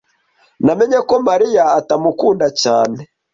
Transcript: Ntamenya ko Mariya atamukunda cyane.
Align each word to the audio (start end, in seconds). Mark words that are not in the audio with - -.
Ntamenya 0.63 0.99
ko 1.09 1.15
Mariya 1.27 1.63
atamukunda 1.79 2.47
cyane. 2.61 2.99